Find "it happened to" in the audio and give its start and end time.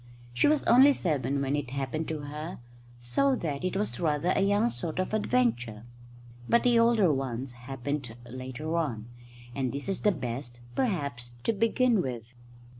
1.55-2.21